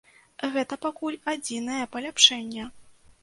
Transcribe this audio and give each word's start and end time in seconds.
Гэта 0.53 0.77
пакуль 0.85 1.17
адзінае 1.33 1.83
паляпшэнне. 1.97 2.63